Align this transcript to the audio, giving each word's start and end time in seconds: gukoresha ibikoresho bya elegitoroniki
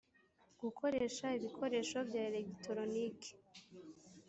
gukoresha 0.61 1.25
ibikoresho 1.37 1.97
bya 2.09 2.21
elegitoroniki 2.29 3.31